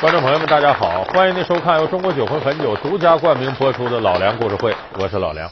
[0.00, 4.74] 观众朋友们，大家好，欢迎您收看由中国酒会汾酒独家冠名播出的老梁故事会。
[4.98, 5.48] 我是老梁。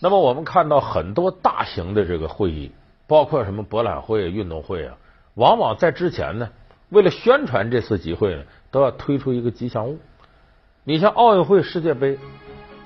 [0.00, 2.70] 那么我们看到很多大型的这个会议，
[3.06, 4.94] 包括什么博览会、运动会啊，
[5.32, 6.50] 往往在之前呢，
[6.90, 9.98] 为了宣传这次集会呢，都要推出一个吉祥物，
[10.84, 12.18] 你像奥运会、世界杯。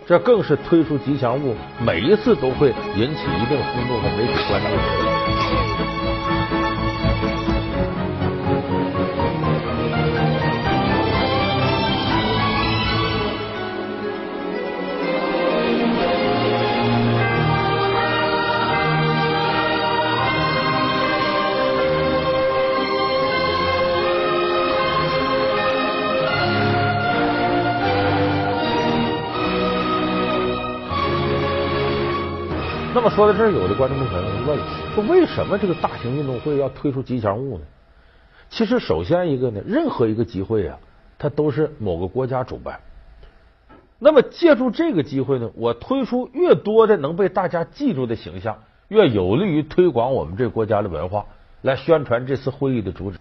[0.06, 5.63] 这更是推出吉祥物，每一次都会引起一定轰动的媒体关注。
[32.94, 34.64] 那么说到这儿，有的观众朋友就问了：
[34.94, 37.64] 说为什么这个大型运动会要推出吉祥物呢？
[38.50, 40.78] 其实，首先一个呢，任何一个集会啊，
[41.18, 42.78] 它都是某个国家主办。
[43.98, 51.26] 那么，借助这个机会呢，我推出越多的能被大家记住的形象，越有利于推广我们这国家的文化，
[51.62, 53.18] 来宣传这次会议的主旨。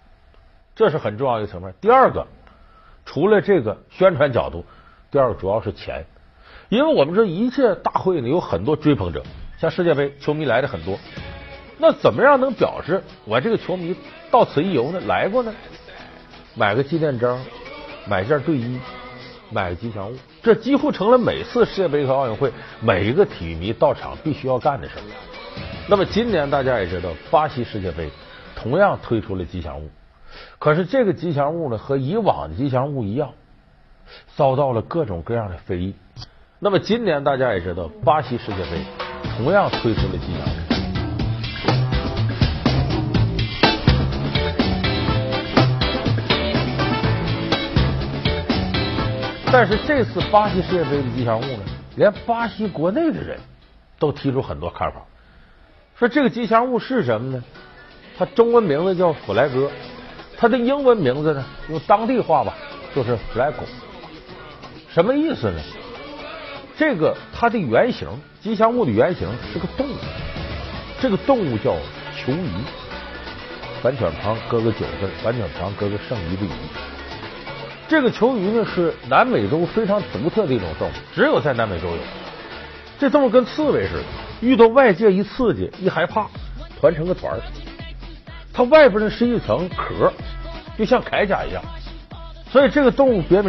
[0.76, 1.74] 这是很重要一个层面。
[1.80, 2.28] 第二个，
[3.04, 4.64] 除了这个宣传角度，
[5.10, 6.04] 第二个主要是钱，
[6.68, 9.24] 因为我们说一切大会呢，有很多追捧者。
[9.64, 10.98] 像世界杯，球迷来的很多，
[11.78, 13.96] 那怎么样能表示我这个球迷
[14.30, 15.00] 到此一游呢？
[15.06, 15.54] 来过呢？
[16.54, 17.40] 买个纪念章，
[18.06, 18.78] 买件队衣，
[19.50, 25.02] 买个吉祥物，这几乎成了每次世界杯和奥运会每一个体育迷到场必须要干的事儿。
[25.88, 28.10] 那么今年大家也知道，巴西世界杯
[28.54, 29.88] 同样推出了吉祥物，
[30.58, 33.32] 可是这个吉祥物呢，和以往的吉祥物一样，
[34.36, 35.94] 遭到了各种各样的非议。
[36.58, 39.03] 那么今年大家也知道，巴西世界杯。
[39.36, 40.50] 同样推出了吉祥物，
[49.52, 51.60] 但是这次巴西世界杯的吉祥物呢，
[51.96, 53.38] 连巴西国内的人
[53.98, 55.04] 都提出很多看法，
[55.98, 57.44] 说这个吉祥物是什么呢？
[58.16, 59.70] 它中文名字叫弗莱哥，
[60.36, 62.54] 它的英文名字呢，用当地话吧，
[62.94, 63.52] 就是 flag，
[64.88, 65.60] 什么意思呢？
[66.76, 68.08] 这个它的原型，
[68.42, 69.96] 吉祥物的原型是个动物，
[71.00, 71.76] 这个动物叫
[72.16, 72.48] 球鱼，
[73.80, 76.50] 反犬旁搁个九字，反犬旁搁个剩余的余。
[77.86, 81.98] 这个球鱼呢是南美洲非常独特的一种动物，只有在南美洲有。
[82.98, 84.04] 这动物跟刺猬似的，
[84.40, 86.26] 遇到外界一刺激一害怕，
[86.80, 87.40] 团成个团儿。
[88.52, 90.12] 它外边呢是一层壳，
[90.76, 91.62] 就像铠甲一样，
[92.50, 93.42] 所以这个动物别名。